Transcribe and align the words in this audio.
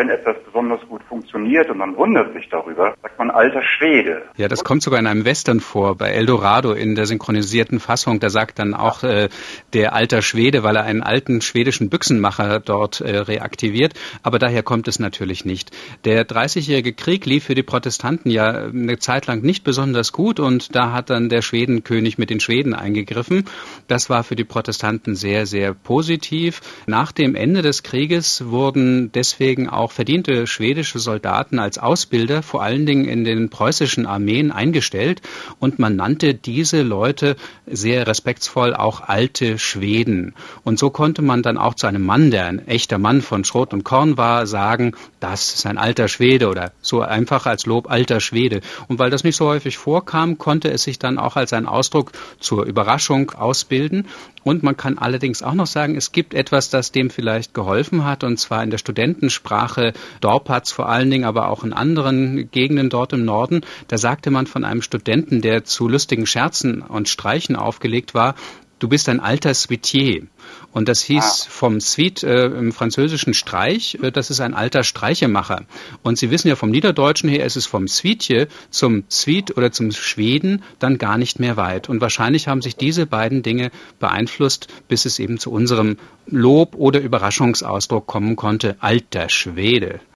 wenn 0.00 0.08
etwas 0.08 0.36
besonders 0.46 0.80
gut 0.88 1.02
funktioniert 1.02 1.68
und 1.68 1.76
man 1.76 1.94
wundert 1.94 2.32
sich 2.32 2.48
darüber, 2.48 2.94
sagt 3.02 3.18
man 3.18 3.30
alter 3.30 3.60
Schwede. 3.62 4.22
Ja, 4.38 4.48
das 4.48 4.64
kommt 4.64 4.82
sogar 4.82 4.98
in 4.98 5.06
einem 5.06 5.26
Western 5.26 5.60
vor, 5.60 5.94
bei 5.94 6.08
Eldorado 6.08 6.72
in 6.72 6.94
der 6.94 7.04
synchronisierten 7.04 7.80
Fassung. 7.80 8.18
Da 8.18 8.30
sagt 8.30 8.58
dann 8.58 8.72
auch 8.72 9.02
äh, 9.02 9.28
der 9.74 9.92
alter 9.92 10.22
Schwede, 10.22 10.62
weil 10.62 10.76
er 10.76 10.84
einen 10.84 11.02
alten 11.02 11.42
schwedischen 11.42 11.90
Büchsenmacher 11.90 12.60
dort 12.60 13.02
äh, 13.02 13.14
reaktiviert. 13.14 13.92
Aber 14.22 14.38
daher 14.38 14.62
kommt 14.62 14.88
es 14.88 15.00
natürlich 15.00 15.44
nicht. 15.44 15.70
Der 16.06 16.24
Dreißigjährige 16.24 16.94
Krieg 16.94 17.26
lief 17.26 17.44
für 17.44 17.54
die 17.54 17.62
Protestanten 17.62 18.30
ja 18.30 18.68
eine 18.68 18.98
Zeit 19.00 19.26
lang 19.26 19.42
nicht 19.42 19.64
besonders 19.64 20.12
gut 20.12 20.40
und 20.40 20.74
da 20.74 20.92
hat 20.92 21.10
dann 21.10 21.28
der 21.28 21.42
Schwedenkönig 21.42 22.16
mit 22.16 22.30
den 22.30 22.40
Schweden 22.40 22.72
eingegriffen. 22.72 23.44
Das 23.86 24.08
war 24.08 24.24
für 24.24 24.36
die 24.36 24.44
Protestanten 24.44 25.14
sehr, 25.14 25.44
sehr 25.44 25.74
positiv. 25.74 26.62
Nach 26.86 27.12
dem 27.12 27.34
Ende 27.34 27.60
des 27.60 27.82
Krieges 27.82 28.46
wurden 28.46 29.12
deswegen 29.12 29.68
auch 29.68 29.89
verdiente 29.92 30.46
schwedische 30.46 30.98
Soldaten 30.98 31.58
als 31.58 31.78
Ausbilder 31.78 32.42
vor 32.42 32.62
allen 32.62 32.86
Dingen 32.86 33.04
in 33.06 33.24
den 33.24 33.50
preußischen 33.50 34.06
Armeen 34.06 34.50
eingestellt 34.50 35.22
und 35.58 35.78
man 35.78 35.96
nannte 35.96 36.34
diese 36.34 36.82
Leute 36.82 37.36
sehr 37.66 38.06
respektsvoll 38.06 38.74
auch 38.74 39.00
alte 39.00 39.58
Schweden. 39.58 40.34
Und 40.64 40.78
so 40.78 40.90
konnte 40.90 41.22
man 41.22 41.42
dann 41.42 41.58
auch 41.58 41.74
zu 41.74 41.86
einem 41.86 42.04
Mann, 42.04 42.30
der 42.30 42.46
ein 42.46 42.66
echter 42.66 42.98
Mann 42.98 43.22
von 43.22 43.44
Schrot 43.44 43.72
und 43.72 43.84
Korn 43.84 44.16
war, 44.16 44.46
sagen, 44.46 44.92
das 45.20 45.54
ist 45.54 45.66
ein 45.66 45.78
alter 45.78 46.08
Schwede 46.08 46.48
oder 46.48 46.72
so 46.80 47.00
einfach 47.00 47.46
als 47.46 47.66
Lob 47.66 47.90
alter 47.90 48.20
Schwede. 48.20 48.60
Und 48.88 48.98
weil 48.98 49.10
das 49.10 49.24
nicht 49.24 49.36
so 49.36 49.46
häufig 49.46 49.78
vorkam, 49.78 50.38
konnte 50.38 50.70
es 50.70 50.82
sich 50.82 50.98
dann 50.98 51.18
auch 51.18 51.36
als 51.36 51.52
ein 51.52 51.66
Ausdruck 51.66 52.12
zur 52.38 52.64
Überraschung 52.64 53.30
ausbilden. 53.30 54.06
Und 54.42 54.62
man 54.62 54.76
kann 54.76 54.98
allerdings 54.98 55.42
auch 55.42 55.54
noch 55.54 55.66
sagen, 55.66 55.96
es 55.96 56.12
gibt 56.12 56.32
etwas, 56.32 56.70
das 56.70 56.92
dem 56.92 57.10
vielleicht 57.10 57.52
geholfen 57.52 58.04
hat, 58.04 58.24
und 58.24 58.38
zwar 58.38 58.62
in 58.62 58.70
der 58.70 58.78
Studentensprache 58.78 59.79
Dorpatz 60.20 60.72
vor 60.72 60.88
allen 60.88 61.10
Dingen, 61.10 61.24
aber 61.24 61.48
auch 61.48 61.64
in 61.64 61.72
anderen 61.72 62.50
Gegenden 62.50 62.90
dort 62.90 63.12
im 63.12 63.24
Norden. 63.24 63.62
Da 63.88 63.98
sagte 63.98 64.30
man 64.30 64.46
von 64.46 64.64
einem 64.64 64.82
Studenten, 64.82 65.40
der 65.40 65.64
zu 65.64 65.88
lustigen 65.88 66.26
Scherzen 66.26 66.82
und 66.82 67.08
Streichen 67.08 67.56
aufgelegt 67.56 68.14
war, 68.14 68.34
du 68.80 68.88
bist 68.88 69.08
ein 69.08 69.20
alter 69.20 69.54
Suitier. 69.54 70.26
Und 70.72 70.88
das 70.88 71.02
hieß 71.02 71.46
ah. 71.46 71.50
vom 71.50 71.80
Suite 71.80 72.24
äh, 72.24 72.46
im 72.46 72.72
französischen 72.72 73.34
Streich, 73.34 73.98
äh, 74.02 74.10
das 74.10 74.30
ist 74.30 74.40
ein 74.40 74.54
alter 74.54 74.82
Streichemacher. 74.82 75.64
Und 76.02 76.18
Sie 76.18 76.30
wissen 76.30 76.48
ja 76.48 76.56
vom 76.56 76.70
Niederdeutschen 76.70 77.28
her, 77.28 77.44
ist 77.44 77.56
es 77.56 77.66
vom 77.66 77.86
Suitje 77.86 78.48
zum 78.70 79.04
Suite 79.08 79.56
oder 79.56 79.70
zum 79.70 79.92
Schweden 79.92 80.62
dann 80.78 80.98
gar 80.98 81.18
nicht 81.18 81.38
mehr 81.38 81.56
weit. 81.56 81.88
Und 81.88 82.00
wahrscheinlich 82.00 82.48
haben 82.48 82.62
sich 82.62 82.76
diese 82.76 83.06
beiden 83.06 83.42
Dinge 83.42 83.70
beeinflusst, 83.98 84.68
bis 84.88 85.04
es 85.04 85.18
eben 85.18 85.38
zu 85.38 85.52
unserem 85.52 85.96
Lob 86.26 86.74
oder 86.74 87.00
Überraschungsausdruck 87.00 88.06
kommen 88.06 88.36
konnte, 88.36 88.76
alter 88.80 89.28
Schwede. 89.28 90.00